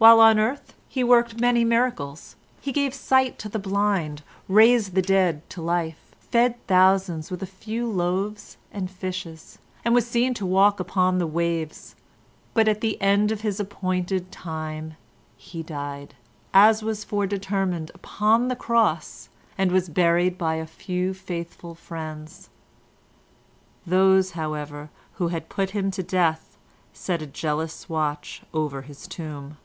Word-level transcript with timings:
"While 0.00 0.20
on 0.20 0.38
earth 0.38 0.76
he 0.86 1.02
worked 1.02 1.40
many 1.40 1.64
miracles. 1.64 2.36
He 2.60 2.70
gave 2.70 2.94
sight 2.94 3.36
to 3.40 3.48
the 3.48 3.58
blind, 3.58 4.22
raised 4.46 4.94
the 4.94 5.02
dead 5.02 5.42
to 5.50 5.60
life, 5.60 6.14
fed 6.20 6.54
thousands 6.68 7.32
with 7.32 7.42
a 7.42 7.46
few 7.46 7.84
loaves 7.90 8.58
and 8.70 8.88
fishes, 8.88 9.58
and 9.84 9.96
was 9.96 10.06
seen 10.06 10.34
to 10.34 10.46
walk 10.46 10.78
upon 10.78 11.18
the 11.18 11.26
waves, 11.26 11.96
but 12.54 12.68
at 12.68 12.80
the 12.80 13.02
end 13.02 13.32
of 13.32 13.40
his 13.40 13.58
appointed 13.58 14.30
time 14.30 14.94
he 15.36 15.64
died, 15.64 16.14
as 16.54 16.80
was 16.84 17.02
foredetermined, 17.04 17.90
upon 17.92 18.46
the 18.46 18.54
cross, 18.54 19.30
and 19.58 19.72
was 19.72 19.88
buried 19.88 20.38
by 20.38 20.54
a 20.54 20.64
few 20.64 21.12
faithful 21.12 21.74
friends. 21.74 22.50
Those, 23.84 24.30
however, 24.38 24.90
who 25.14 25.26
had 25.34 25.48
put 25.48 25.70
him 25.70 25.90
to 25.90 26.04
death 26.04 26.56
set 26.92 27.20
a 27.20 27.26
jealous 27.26 27.88
watch 27.88 28.44
over 28.54 28.82
his 28.82 29.08
tomb. 29.08 29.56